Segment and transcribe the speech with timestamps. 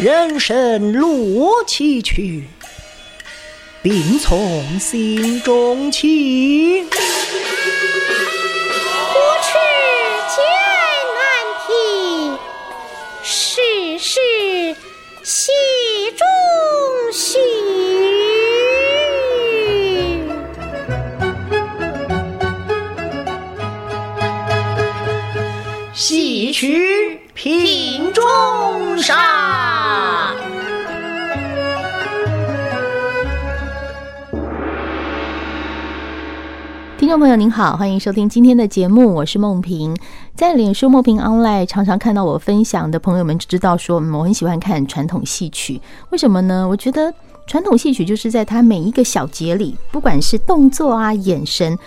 [0.00, 2.42] 人生路崎岖，
[3.82, 6.84] 病从心中起。
[37.08, 39.96] 听众朋友您好，欢迎收听今天的节目，我是梦萍。
[40.34, 45.80] 在脸书梦萍 online 常常看到我分享的朋友们就知道说，我很喜欢看传统戏曲。
[46.10, 46.68] 为什么呢？
[46.68, 47.10] 我觉得
[47.46, 51.78] 传统戏曲就是在它每一个小节里，不管是动作啊、眼神。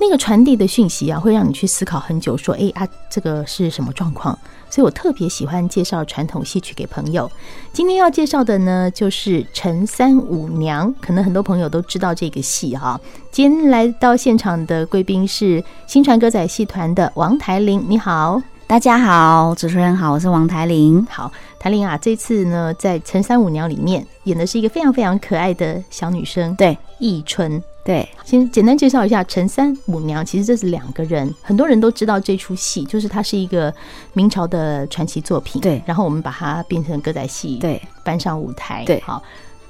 [0.00, 4.38] 那个传递的讯息啊，会让你去思考很久，说：“哎啊，这个是什么状况？”
[4.70, 7.30] 所以我特别喜欢介绍传统戏曲给朋友。
[7.72, 13.00] 今天要介绍的呢，就是《陈三五娘》，可能很多朋友都知道这个戏哈。
[13.30, 21.04] 今天来到现场的贵宾是新传歌仔戏团的王台玲，你好，大家好，主持人好，我是王台玲。
[21.10, 27.60] 好，台玲啊，这次呢，在《陈三五娘》里面演的是一个非常非常可爱的小女生，对，易春。
[27.88, 30.22] 对，先简单介绍一下陈三母娘。
[30.22, 33.72] 其实这是两个人，很多人都知道这出戏，就是它是一个
[34.12, 35.58] 明朝的传奇作品。
[35.62, 38.84] 对，然后我们把它变成歌仔戏，对，搬上舞台。
[38.84, 39.22] 对，好，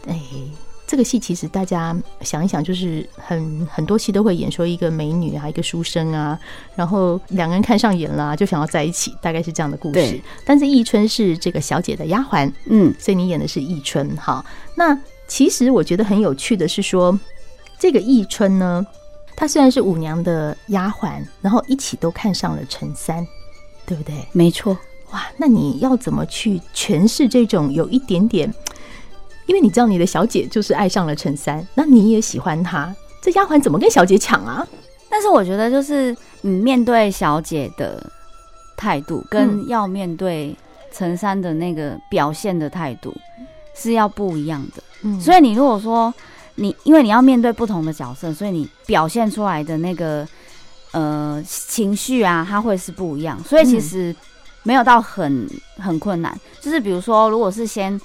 [0.08, 0.20] 哎，
[0.84, 6.36] 这个戏其实大家想一想，就是很很多戏都会演说一个美女啊，一个书生啊，
[6.74, 9.94] 然后两个人看上眼了，就想要在一起，大概是这样的故事。
[9.94, 14.16] 对，但是易春是这个小姐的丫鬟，嗯，所以你演的是易春。
[14.16, 17.16] 好，那其实我觉得很有趣的是说。
[17.78, 18.84] 这个翊春呢，
[19.36, 23.24] 她虽然是五娘的丫鬟，然后一起都看上了陈三，
[23.86, 24.14] 对不对？
[24.32, 24.76] 没错。
[25.12, 28.52] 哇，那你要怎么去诠释这种有一点点？
[29.46, 34.66] 因为你知道你的小姐就是爱上了陈三，那你也喜欢她，这丫鬟怎么跟小姐抢啊？
[35.08, 38.04] 但是我觉得，就是你面对小姐的
[38.76, 40.54] 态度，跟要面对
[40.92, 43.14] 陈三的那个表现的态度
[43.74, 44.82] 是要不一样的。
[45.04, 46.12] 嗯，所以你如果说。
[46.60, 50.26] 你因为你要面对不同的角色，所以你表现出来的那个
[50.90, 53.38] 呃情绪啊，它会是不一样。
[53.44, 54.14] 所以其实
[54.64, 55.48] 没有到很
[55.78, 56.36] 很困难。
[56.60, 57.98] 就是比如说，如果是先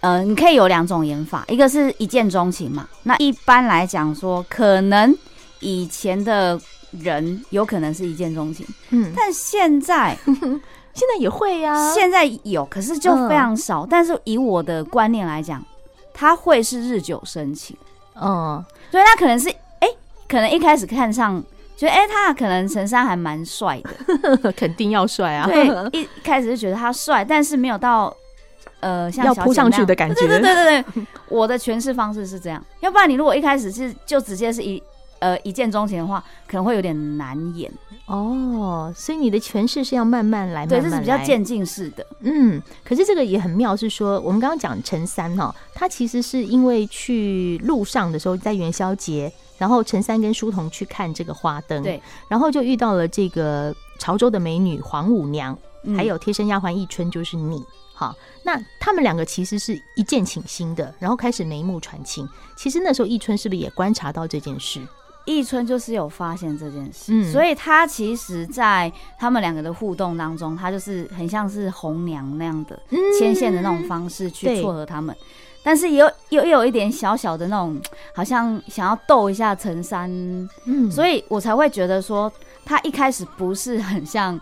[0.00, 2.88] 呃，你可以有两种演法，一个是一见钟情嘛。
[3.02, 5.12] 那一般来讲说，可能
[5.58, 6.60] 以前的
[6.92, 10.16] 人有可能是一见钟情，嗯，但现在
[10.94, 13.84] 现在也会呀，现在有，可是就非常少。
[13.84, 15.60] 但是以我的观念来讲。
[16.14, 17.76] 他会是日久生情，
[18.14, 19.96] 嗯，所以他可能是哎、欸，
[20.28, 21.42] 可能一开始看上，
[21.76, 23.80] 觉得哎，他可能陈三还蛮帅
[24.42, 25.46] 的， 肯定要帅啊。
[25.46, 28.14] 对，一开始就觉得他帅，但是没有到
[28.80, 30.14] 呃要扑上去的感觉。
[30.14, 32.64] 对对对对对，我的诠释方式是这样。
[32.80, 34.82] 要不然你如果一开始是就直接是一
[35.18, 37.72] 呃一见钟情的话，可能会有点难演。
[38.12, 42.06] 哦，所以你的诠释是要慢慢来，对，慢慢，这是比较渐进式的。
[42.20, 57.64] 嗯，可是这个也很妙，是说我们刚刚讲陈三哈，他其实是因为去路上的时候在元宵节，然后陈三跟书童去看这个花灯，对，然后就遇到了这个潮州的美女黄五娘，嗯、还有贴身丫鬟一春，就是你。
[57.94, 62.28] 好，那他们两个其实是一见倾心的，然后开始眉目传情。
[62.56, 64.80] 其实那时候翊春是不是也观察到这件事？
[65.26, 72.78] 翊春就是有发现这件事，嗯，所以他其实，在他们两个的互动当中，他就是很像是红娘那样的
[73.18, 75.24] 牵线的那种方式去撮合他们，嗯、
[75.62, 77.80] 但是又又有一点小小的那种，
[78.14, 80.10] 好像想要逗一下陈三，
[80.66, 82.30] 嗯，所以我才会觉得说，
[82.64, 84.40] 他一开始不是很像。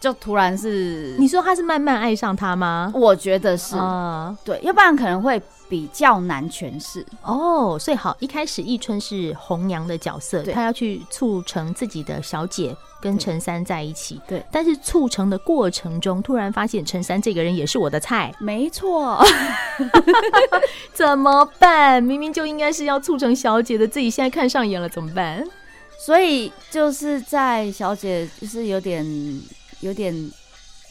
[0.00, 2.90] 就突然是你说他是慢慢爱上他吗？
[2.94, 5.38] 我觉得是，呃、对，要不然可能会
[5.70, 7.78] 比较难诠释哦。
[7.80, 14.20] 所以好，一开始翊春是红娘的角色，她要去促成自己的小姐跟陈三在一起。
[14.28, 18.34] 对，但是促成的过程中，突然发现陈三这个人也是我的菜。
[18.38, 19.24] 没错，
[20.92, 22.02] 怎么办？
[22.02, 25.42] 明明就应该是要促成小姐的，自己现在看上眼了，怎么办？
[26.04, 29.06] 所以就是在小姐就是有点。
[29.80, 30.14] 有点，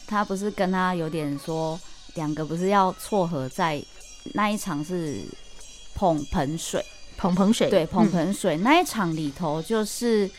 [0.04, 1.78] 她不是跟他有点说，
[2.16, 3.80] 两个不是要撮合在
[4.34, 5.22] 那一场是
[5.94, 6.84] 捧盆水，
[7.16, 10.30] 捧盆水，对，捧盆水、嗯、那一场里头，就是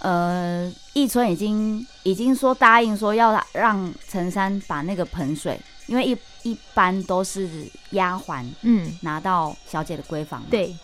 [0.00, 7.48] 呃，易春已经已经说答应说要让陈三把那个盆水，因为一一般都是
[7.90, 8.96] 丫鬟嗯。
[9.02, 10.76] 拿到小姐的闺房，对。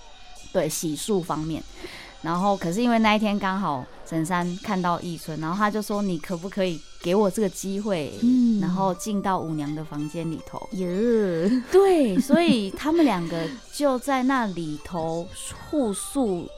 [0.53, 1.61] 对，洗漱方面。
[2.23, 10.67] 然后，可是因为那一天刚好陈三看到易春，然后他就说：“你可不可以给我这个机会，嗯，然后进到舞娘的房间里头。
[10.73, 15.29] 耶，对，所以 他们两个就在那里头
[15.69, 16.49] 互诉。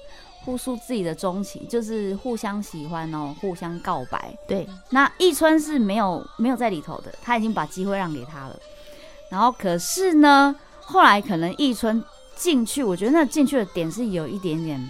[0.44, 4.32] 互诉自己的钟情，就是互相喜欢哦，互相告白。
[4.46, 8.56] 对，那易春是没有没有在里头的，他已经把机会让给他了。
[9.28, 12.00] 然后可是呢，后来可能易春
[12.36, 14.80] 进去，我觉得那进去的点是有一点点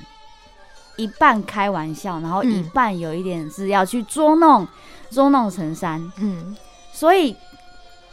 [0.97, 4.69] 一半开玩笑，然后一半有一点是要去捉弄、
[5.09, 6.01] 嗯、捉弄陈山。
[6.19, 6.57] 嗯，
[6.93, 7.37] 所以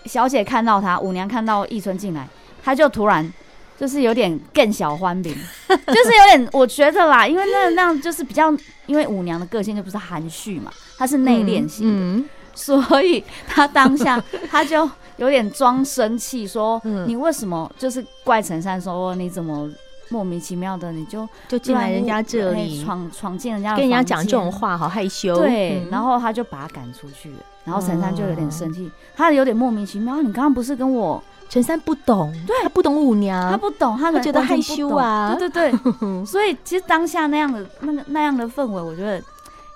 [0.05, 2.27] 小姐看到他，舞娘看到易春进来，
[2.63, 3.31] 他就突然。
[3.75, 5.35] 就是有点更小欢饼，
[5.67, 8.53] 就是有点，我觉得啦，因为那那样就是比较，
[8.85, 19.67] 因为舞娘的个性就不是含蓄嘛，她是内敛型的，嗯嗯、所以她当下她就有点装生气，说、 嗯、你为什么就是怪陈珊说你怎么
[20.09, 25.35] 莫名其妙的你就就进来人家这里闯闯进人家跟人家讲这种话，好害羞。
[25.37, 31.23] 对，嗯、然后他就把他赶出去了，然后陈珊就有点生气，他有点莫名其妙，你刚刚不是跟我。
[31.49, 35.79] 陈珊不懂，对，他不懂舞娘，他不懂，他觉得害羞啊，对对对，
[36.25, 39.21] 所以其实当下那样的那个那样的氛围，我觉得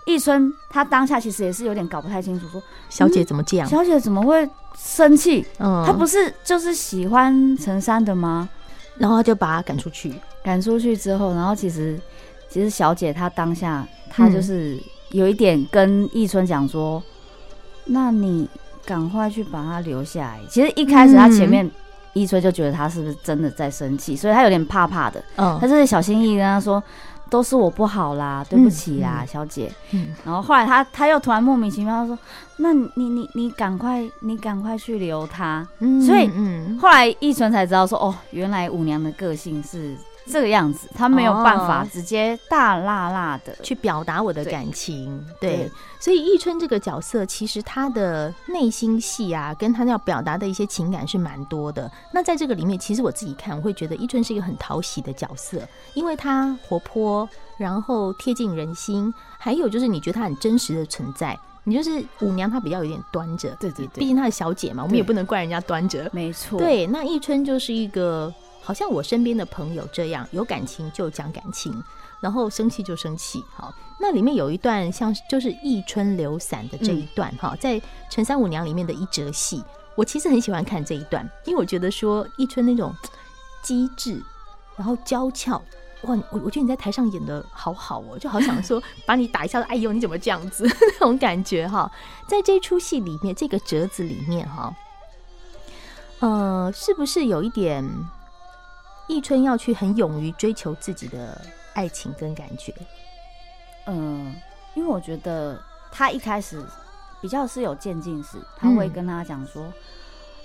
[0.05, 2.59] 一春他当下其实也是有点搞不太清楚，说
[2.89, 3.69] 小姐怎么这样？
[3.69, 5.45] 小姐怎么会生气？
[5.59, 8.49] 嗯，他不是就是喜欢陈珊的吗？
[8.97, 10.13] 然后他就把他赶出去，
[10.43, 11.99] 赶出去之后，然后其实
[12.49, 14.77] 其实小姐她当下她就是
[15.11, 17.01] 有一点跟易春讲说，
[17.85, 18.49] 那你。
[18.87, 20.39] 赶快去把他留下来。
[20.49, 21.69] 其实一开始他前面
[22.13, 25.21] 易春就觉得他是不是真的在生气，所以他有点怕怕的。
[25.35, 26.81] 嗯，他就是小心翼翼跟他说
[27.29, 32.17] ：“都是我不好啦，对不起啦，小姐。”嗯，然后后来他他又突然莫名其妙说
[32.57, 39.95] ：“那你你你赶快你赶快去留他。”嗯，所以嗯，后来一纯才知道说：“哦，原来舞娘的个性是。”
[40.31, 45.25] 这个样子，他没有办法直接大辣辣的去表达我的感情。
[45.39, 51.89] 对，对，所以易春这个角色，其实他的内心戏啊，跟他要表达的一些情感是蛮多的。
[52.13, 55.61] 那在这个里面，其实我自己看，我会觉得易春是一个很讨喜的角色，
[55.93, 57.27] 因为他活泼，
[57.57, 61.37] 然后贴近人心，还有就是你觉得他很真实的存在。
[61.63, 66.09] 你就是舞娘，她比较有点端着，对对对，毕竟她是小姐嘛，我们也不能怪人家端着。
[66.13, 68.33] 没错，对，那易春就是一个。
[68.67, 71.81] 好像我身边的朋友这样，有感情就讲感情，
[72.19, 73.41] 然后生气就生气。
[73.55, 79.63] 好，那里面有一段像就是易春流散的这一段哈，嗯、在陈三五娘里面的一折戏，
[79.95, 82.93] 我其实很喜欢看这一段，因为我觉得说易春那种
[83.63, 84.21] 机智，
[84.75, 85.53] 然后娇俏，
[86.01, 91.89] 哇，我我觉得你在台上演的好好哦，就好想说把你打一下，哎呦你怎么这样子那种感觉哈，
[92.27, 94.75] 在这出戏里面这个折子里面哈，
[96.19, 97.89] 呃，是不是有一点？
[99.07, 101.41] 易春要去很勇于追求自己的
[101.73, 102.73] 爱情跟感觉，
[103.85, 104.35] 嗯，
[104.75, 105.57] 因为我觉得
[105.91, 106.61] 他一开始
[107.21, 109.73] 比较是有渐进式，他会跟他讲说，嗯、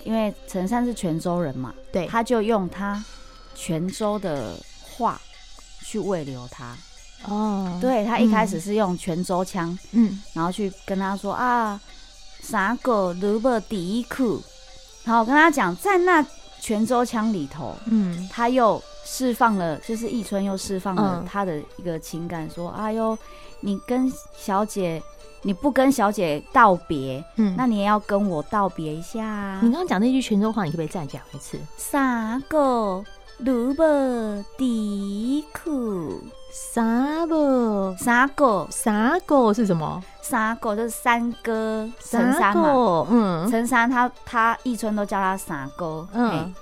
[0.04, 3.04] 因为陈珊是泉州人嘛，对，他就用他
[3.56, 5.20] 泉州的话
[5.80, 6.76] 去慰留他。
[7.24, 11.80] 哦，对，他一开始是用泉州腔，嗯，然后去跟他说啊，
[12.40, 14.40] 啥狗如果第一课，
[15.04, 16.24] 然后跟他讲在那。
[16.62, 23.18] 泉州腔里头，嗯，他又释放了，就是易春又释放了他的一个情感，说：“嗯、哎呦，
[23.58, 25.02] 你跟小姐，
[25.42, 31.58] 你不跟小姐道别，嗯，那你也要跟我道别一下、啊。”你刚刚讲那句泉州话，你可不可以再讲一次？
[31.76, 33.04] 三个
[33.38, 36.20] 萝卜地库，
[36.54, 40.02] 三个三个三个是什么？
[40.20, 46.54] 三个就是三哥陈三嘛，嗯，陈三他他易春都叫他三哥，嗯，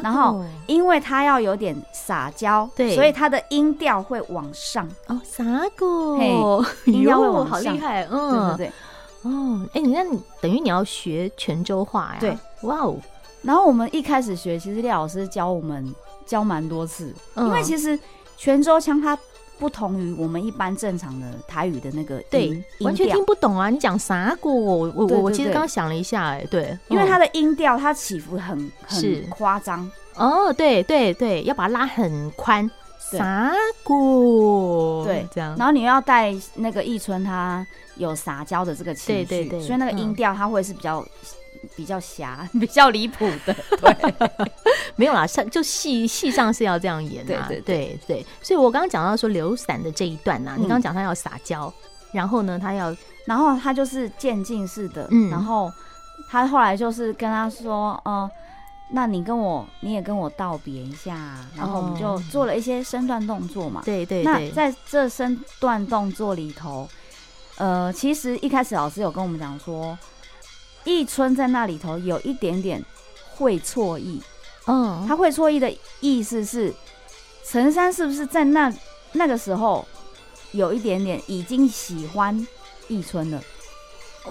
[0.00, 8.72] 然后因为他要有点撒娇，对，所以他的音调会往上哦，三个，嘿，音调会往上，好厉害，嗯，对对对，
[9.22, 12.18] 哦，哎，你那你等于你要学泉州话呀？
[12.20, 12.96] 对，哇哦，
[13.42, 15.92] 然后我们一开始学，其实廖老师教我们
[16.24, 17.98] 教蛮多次，因为其实
[18.36, 19.18] 泉州腔它。
[19.62, 23.70] 不同于我们一般正常的台语的那个音，对，完全听不懂啊！
[23.70, 24.52] 你讲啥过？
[24.52, 32.68] 我我我其实刚刚想了一下，哎，对，因为它的音调它起伏很很夸张哦，对对对，要把它拉很宽，
[33.12, 33.52] 啥
[33.84, 35.04] 过？
[35.04, 37.64] 对，这样，然后你又要带那个易春，他
[37.94, 41.06] 有撒娇的这个情绪，对对对，所以那个音调它会是比较。
[41.76, 44.38] 比较狭， 比较离谱的， 对，
[44.96, 51.72] 没有啦，上就戏戏上是要这样演的，对对所以我刚刚讲到说流散的这一段呢，你刚刚讲他要撒娇，
[52.12, 52.94] 然后呢，他要，
[53.26, 55.72] 然后他就是渐进式的，嗯，然后
[56.28, 58.30] 他后来就是跟他说，哦，
[58.90, 66.88] 那你跟我，你也跟我道别一下，然后我们就做了一些身段动作嘛，对对，那在这身段动作里头。
[67.58, 69.96] 呃，其实一开始老师有跟我们讲说，
[70.84, 72.84] 翊春在那里头有一点点
[73.34, 74.22] 会错意。
[74.66, 76.72] 嗯，他会错意的意思是，
[77.44, 78.72] 陈山是不是在那
[79.12, 79.86] 那个时候
[80.52, 82.46] 有一点点已经喜欢
[82.88, 83.42] 翊春了？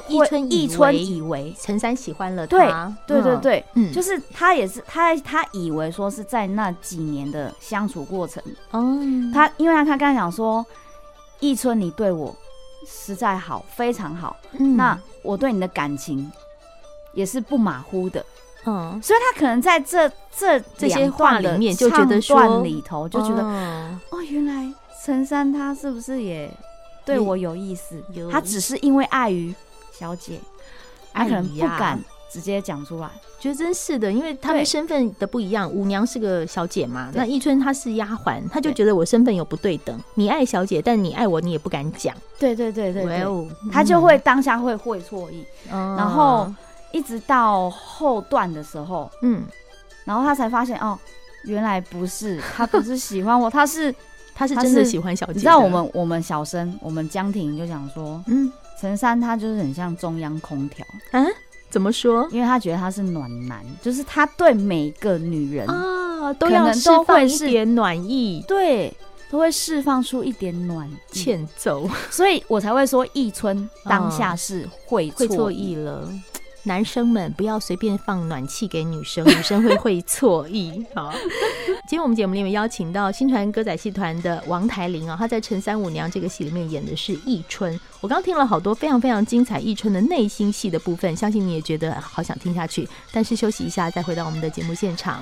[0.08, 1.54] 翊春翊春以为。
[1.60, 8.42] 陈山喜欢了他，对对对对，嗯，就是他也是他他以为说是在那几年的相处过程，
[8.72, 10.66] 嗯，他因为他他刚才讲说，
[11.42, 12.34] 翊春你对我
[12.88, 16.32] 实在好，非常好，嗯，那我对你的感情
[17.14, 18.26] 也是不马虎的。
[18.66, 23.42] 嗯，所以他可能在这这这些话里面就觉得说里头就觉得，
[24.12, 24.72] 哦，原来
[25.04, 26.48] 陈三他是不是也
[27.04, 28.04] 对我有意思？
[28.32, 29.52] 他只是因为碍于
[29.92, 30.40] 小姐，
[31.12, 32.00] 他可能不敢
[32.32, 33.10] 直接讲出来。
[33.40, 40.00] 觉得真是的，因为他们身份的不一样，舞娘是个小姐嘛，那一春她是丫鬟，她就觉得我身份有不对等。
[40.16, 42.16] 你爱小姐，但你爱我，你也不敢讲。
[42.40, 43.26] 对对对对，
[43.72, 46.52] 他就会当下会会错意，然后。
[46.94, 49.46] 一直到后段的时候，嗯，
[50.04, 51.00] 然后她才发现哦，
[51.46, 53.96] 原来不是，他不是喜欢我，他是
[54.36, 55.32] 他是真的喜欢小姐。
[55.32, 61.26] 你知道我们我们小生我们江婷就想说，嗯，陈三他就是很像中央空调，嗯，
[61.72, 62.28] 怎么说？
[62.32, 68.94] 因为他觉得他是暖男，就是他对每个女人啊都要释放一点暖意，对，
[69.32, 76.08] 都会释放出一点暖欠揍，所以我才会说易春当下是会会错意了。
[76.64, 80.86] 男生们不要随便放暖气给女生，女生会会错意。
[80.94, 81.12] 好，
[81.88, 87.80] 今天我们节目里面邀请到新传歌仔戏团的王台玲啊，她在《陈三五娘》这个戏里面演的是易春。
[88.00, 92.88] 我刚听了好多非常非常精彩易春的内心戏的部分，相信你也觉得好想听下去。
[93.12, 95.22] 但是休息一下，再回到我们的节目现场。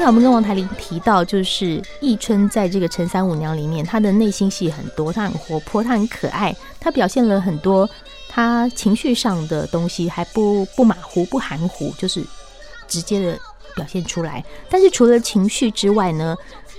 [0.00, 7.88] 才我们跟王台伶提到，就是易春在这个《陈三五娘》里面，她的内心戏很多，她很活泼，她很可爱，她表现了很多
[8.28, 12.24] 她情绪上的东西，还不不马虎、不含糊，就是
[12.88, 13.38] 直接的
[13.74, 14.42] 表现出来。
[14.70, 16.34] 但是除了情绪之外呢，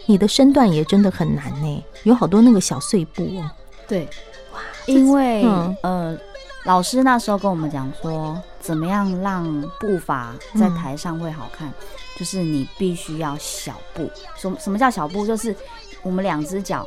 [0.08, 3.51] 你的身段也真的很难呢，有好多那个小碎步哦。
[3.88, 4.06] 对，
[4.51, 6.18] 哇，因为、嗯、呃，
[6.65, 9.44] 老师那时候跟我们讲说，怎么样让
[9.80, 11.68] 步伐在台上会好看。
[11.70, 11.74] 嗯
[12.20, 15.25] 就是你必须要小步，什什么叫小步？
[15.25, 15.56] 就是
[16.03, 16.86] 我们两只脚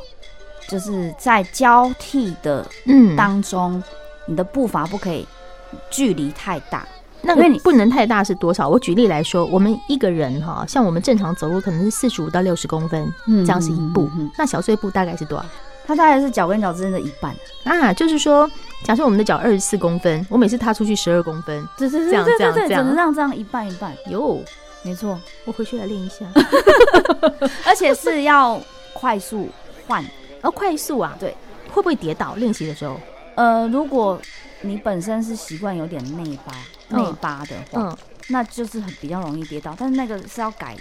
[0.69, 3.83] 就是在交替的嗯当中，嗯、
[4.27, 5.27] 你的步伐不可以
[5.89, 6.87] 距离太大。
[7.21, 8.69] 那个你不能太大是多少？
[8.69, 14.09] 我举例来说，我们一个人哈，像我们正常走路可能是四十五到六十公分，嗯，这样是一步。
[14.15, 15.45] 嗯、那小碎步大概是多少？
[15.87, 17.35] 它大概是脚跟脚之间的一半。
[17.63, 18.49] 啊，就是说，
[18.83, 23.91] 假设我们的脚二十四公分，我每次踏出去十二公分，对对对对对对，只能让这样一半一半。
[24.09, 24.41] 哟。
[24.83, 26.27] 没错，我回去来练一下，
[27.65, 28.61] 而且是要
[28.93, 29.49] 快速
[29.87, 30.05] 换，
[30.43, 31.35] 哦，快速啊，对，
[31.71, 32.35] 会不会跌倒？
[32.35, 32.95] 练习的时候，
[33.33, 34.21] 呃，如果
[34.61, 40.77] 你本身是习惯有点内八内八的话，嗯，那就是很比较容易跌倒，但是那个是要改，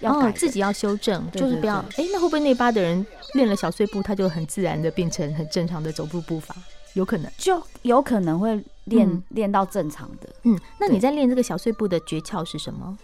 [0.00, 6.54] 要改自己要修正，就是不要，哎，那会不会内八的人练了小碎步，他就很自然的变成很正常的走步步伐？
[6.94, 10.28] 有可能，就有可能会练练到正常的。
[10.44, 12.96] 嗯，那你在练这个小碎步的诀窍是什么？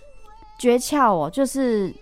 [0.59, 1.93] 诀窍哦，就是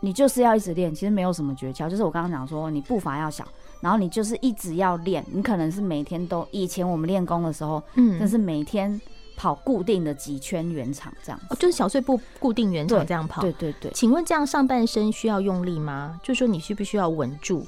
[0.00, 3.46] 你就是要一直练，其实没有什么诀窍，就是我刚刚讲说，你步伐要小，
[3.80, 9.00] 然后你就是一直要练，你可能是每天都，以前我们练功的时候，嗯，就是每天
[9.36, 13.90] 跑固定的几圈圆场这样，哦，就是小碎步固定圆场这样跑，对对对。
[13.92, 16.20] 请问这样上半身需要用力吗？
[16.22, 17.66] 就是说你需不需要稳住？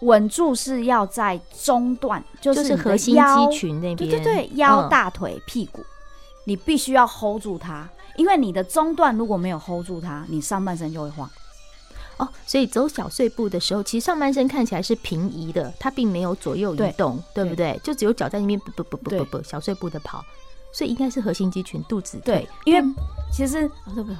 [0.00, 5.84] 稳住是要在中段，就是核心肌群那边，对对对，腰、大腿、屁股，
[6.44, 7.88] 你必须要 hold 住它。
[8.16, 11.28] 因为你的中段如果没有 hold 住它，你上半身就会晃。
[12.16, 17.74] 哦，所以走小碎步的时候，其实上半身看起来是平移的，它并没有左右移动，对，对不对？
[17.74, 20.24] 对，就只有脚在那边不不不不不不小碎步的跑，
[20.72, 22.46] 所以应该是核心肌群，肚子对。
[22.64, 22.82] 因为
[23.32, 24.16] 其实哦，对不对？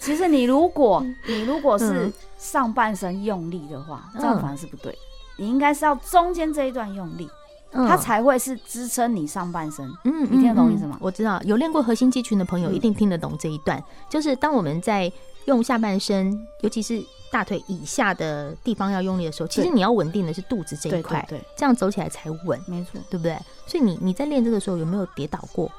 [0.00, 4.96] 其实你如果你如果是上半身用力的话，嗯、这样反而是不对。
[5.36, 7.28] 你应该是要中间这一段用力。
[7.74, 9.90] 它才会是支撑你上半身。
[10.04, 10.98] 嗯，你听得懂意思吗？
[11.00, 13.82] 我知道，有练过核心肌群的朋友一定听得懂这一段。
[14.10, 15.10] 就是当我们在
[15.46, 22.60] 用下半身，尤其是大腿以下的地方要用力的时候，其实你要稳定的是肚子这一块，对，这样走起来才稳。
[22.66, 23.38] 没错，对不对？
[23.66, 25.72] 所以你你在练这个时候有没有跌倒过？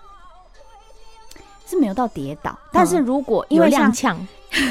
[1.66, 4.16] 是没有到跌倒，但是如果因为踉跄，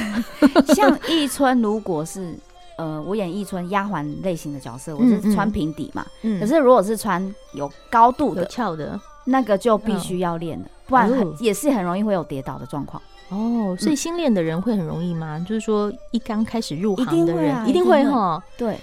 [0.75, 2.35] 像易村，如果是。
[2.79, 6.05] 呃，我演易村丫鬟类型的角色，我是穿平底嘛。
[6.23, 6.41] 嗯。
[6.41, 7.23] 可是如果是穿
[7.53, 11.09] 有高度的、翘的，那个就必须要练了，不然
[11.39, 13.01] 也是很容易会有跌倒的状况。
[13.29, 15.39] 哦，所以新练的人会很容易吗？
[15.47, 18.43] 就是说，一刚开始入行的人一定会哈。
[18.57, 18.77] 对，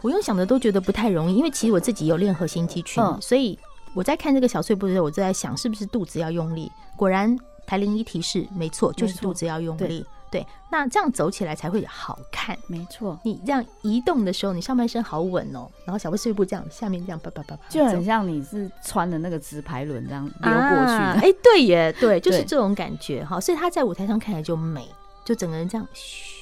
[0.00, 3.58] 我用想的都觉得不太容易，因为其实我自己有练核心肌群，所以
[3.98, 6.70] 我在看这个小碎步的时候，我就在想是不是肚子要用力。
[6.94, 7.36] 果然，
[7.66, 10.06] 台铃一提示没错，就是肚子要用力。
[10.30, 12.56] 对，那这样走起来才会好看。
[12.68, 20.92] 没错，你这样移动的时候，你上半身好稳哦，然后小碎步这样，下面这样叭叭叭叭，就很像你是穿的那个直排轮这样溜过去。
[20.92, 23.40] 哎、啊，对耶，对，就是这种感觉哈。
[23.40, 24.88] 所以他在舞台上看起来就美，
[25.24, 26.37] 就整个人这样嘘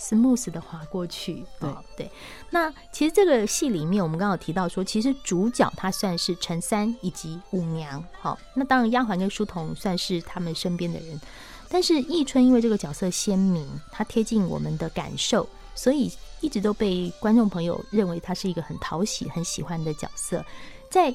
[0.00, 1.44] ，smooth 的滑过去。
[1.60, 2.10] 对对。
[2.48, 8.02] 那其实这个戏里面，我们刚好提到说，其实主角他算是陈三以及五娘。
[8.18, 11.20] 好，那当然丫鬟跟书童算是他们身边的人。
[11.68, 16.10] 但是易春因为这个角色鲜明，他贴近我们的感受，所以
[16.40, 20.44] 一直都被观众朋友认为他是一个很讨喜、很喜欢的角色。
[20.90, 21.14] 在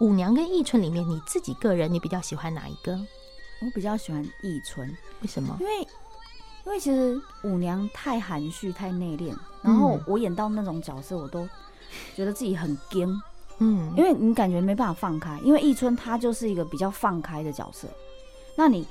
[0.00, 2.92] 五娘跟易春里面，你自己个人你比较喜欢哪一个？
[3.62, 4.86] 我比较喜欢易春，
[5.22, 5.56] 为什么？
[5.58, 5.88] 因为
[6.66, 11.48] 因为其实舞娘太含蓄、太内敛，然后我演到那种角色，我都
[12.14, 13.22] 觉得自己很僵。
[13.58, 17.88] 嗯，因为你感觉没办法放开，因为易春她就是一个比较放开的角色，
[18.56, 18.86] 那你。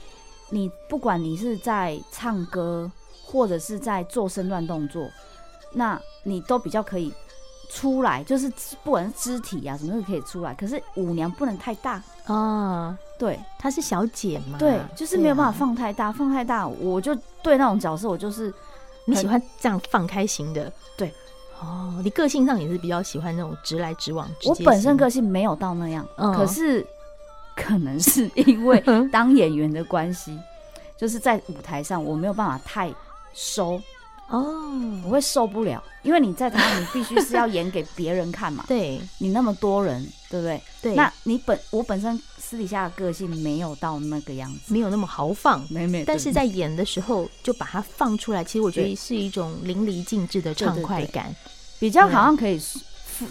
[0.50, 2.92] 你不管你是在唱歌，
[3.26, 5.10] 或者是在做身段动作，
[5.72, 7.12] 那你都比较可以
[7.72, 8.48] 出来，就是
[8.84, 10.54] 不管是肢体啊什么都可以出来。
[10.54, 18.54] 可是舞娘不能太大啊，对，她是小姐嘛，对，就是没有办法放太大，啊、放太大我就对那种角色我就是
[19.06, 21.14] 你喜欢这样放开型的，对，
[21.62, 26.86] 哦，你个性上也是比较喜欢那种直来直往直，我本身个性没有到那样，嗯、可是。
[27.56, 28.84] 可能是因为
[29.14, 30.36] 当演员的关系，
[30.98, 32.92] 就是在舞台上我没有办法太
[33.32, 33.80] 收。
[34.30, 34.72] 哦，
[35.06, 40.64] 我会受不了，因为你在台上你必须是要演给别人看嘛， 对，你那么多人，对不对？
[40.82, 51.34] 对，那你本我本身私底下的个性没有到那个样子，没有那么豪放，没没，但是在演的时候就把它放出来，其实我觉得是一种淋漓尽致的畅快感，
[51.80, 52.78] 比较好像可以抒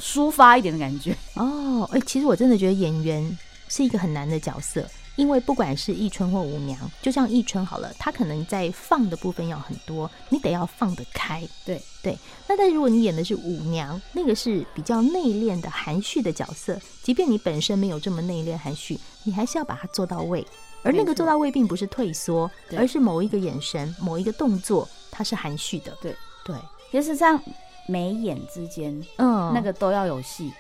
[0.01, 1.17] 抒发一点的感觉。
[1.35, 1.89] 哦。
[1.93, 3.39] 哎，其实我真的觉得演员。
[3.69, 11.47] 是一个很难的角色，因为不管是易春或舞娘，就像易春好了，他可能在放的部分要很多，你得要放得开。
[11.65, 12.19] 对对。
[12.49, 20.47] 那但如果你演的是舞娘，那个是比较内敛的含蓄的角色，即便你本身没有这么内敛含蓄，你还是要把它做到位。
[20.85, 25.97] 而那个做到位，并不是退缩，而是某一个眼神、某一个动作，它是含蓄的。
[26.03, 26.13] 对
[26.45, 26.57] 对，
[26.91, 27.41] 其实这样
[27.87, 30.53] 眉眼之间，嗯，那个都要有戏。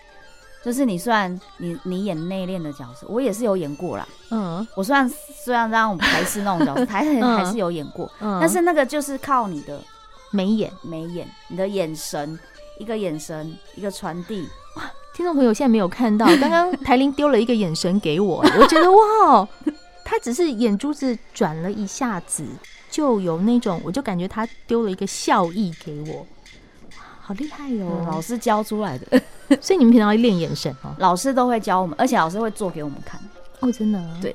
[0.64, 4.06] 就是你虽然你你演内敛的角色，我也是有演过啦。
[4.30, 8.10] 嗯，我虽然虽然让我们排斥那种角色， 还还是有演过。
[8.20, 9.80] 嗯，但是那个就是靠你的
[10.30, 12.38] 眉眼眉眼，你的眼神，
[12.78, 14.48] 一个眼神一个传递。
[14.76, 19.48] 哇，听众朋友现在没有看到，刚刚台铃丢了一个眼神给我，我觉得哇，
[20.04, 22.44] 他只是眼珠子转了一下子，
[22.88, 26.26] 就有那种，我就感觉他丢了一个笑意给我。
[27.24, 28.04] 好厉害哟、哦！
[28.10, 29.22] 老师教出来的，
[29.62, 30.92] 所以你们平常会练眼神哦。
[30.98, 33.20] 老师都会教我们，而且老师会做给我们看。
[33.60, 34.02] 哦，真的？
[34.20, 34.34] 对，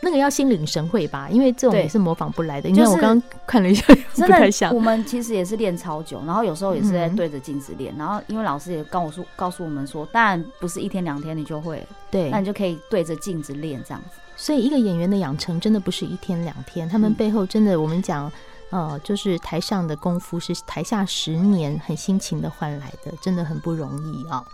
[0.00, 2.68] 那个要心领神会吧，因为这种也是模仿不来的。
[2.70, 3.84] 因为我刚刚看了一下，
[4.14, 4.74] 真的太像。
[4.74, 7.94] 我们其实也是练超久，然后有时候也是在对着镜子练。
[7.98, 14.18] 然后因为老师也跟我说告诉我们说，当然不是一天两天你就会，对，那你就可以对着镜子练这样子。
[14.36, 18.32] 所以一个演员的养成真的不是一天两天，他们背后真的我们讲。
[18.70, 24.44] 呃，就是台上的功夫是台下十年很辛勤的换来的，真的很不容易啊。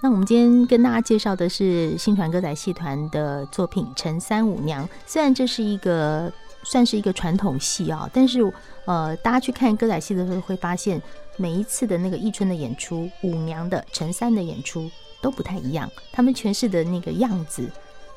[0.00, 6.32] 那我们今天跟大家介绍的是新传歌仔戏团的作品《陈三五娘》，虽然这是一个
[6.64, 8.40] 算是一个传统戏啊，但是
[8.84, 11.00] 呃，大家去看歌仔戏的时候会发现，
[11.36, 17.70] 每一次的那个一春的演出、五娘的、陈三的演出都不太一样，他们诠释的那个样子，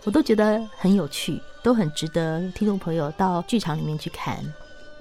[0.06, 4.38] 我都觉得很有趣，都很值得听众朋友到剧场里面去看。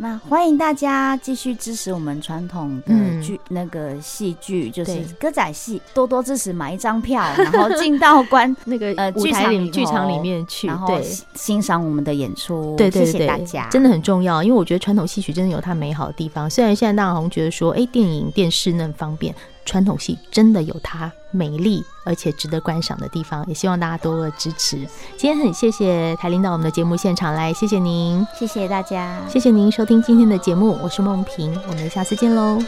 [0.02, 10.98] 那欢迎大家继续支持我们传统的剧，那个戏剧就是歌仔戏，多多支持，买一张票，然后进到观 那个呃剧场里剧场里面去，然后
[11.34, 12.74] 欣赏我们的演出。
[12.78, 16.48] 对对对，谢谢大家，真的很重要，因为我觉得传统戏曲真的有它美好的地方。
[16.48, 19.34] 虽然现在大家好像觉得说，哎，电影电视那很方便。
[19.64, 24.78] 传统戏真的有它美丽而且值得观赏的地方，也希望大家多多支持。
[25.16, 32.58] 今天很谢谢台领到我们的节目现场来，谢谢您，谢谢大家，谢谢您收听今天的节目，我是梦萍，我们下次见喽。